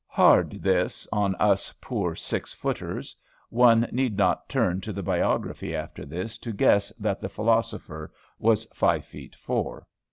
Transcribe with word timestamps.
'"Hard, 0.21 0.63
this, 0.63 1.07
on 1.11 1.35
us 1.35 1.71
poor 1.79 2.15
six 2.15 2.51
footers. 2.53 3.15
One 3.49 3.81
need 3.91 4.17
not 4.17 4.49
turn 4.49 4.81
to 4.81 4.91
the 4.91 5.03
biography 5.03 5.75
after 5.75 6.07
this, 6.07 6.39
to 6.39 6.51
guess 6.51 6.89
that 6.97 7.21
the 7.21 7.29
philosopher 7.29 8.11
was 8.39 8.65
five 8.73 9.05
feet 9.05 9.35
four. 9.35 9.85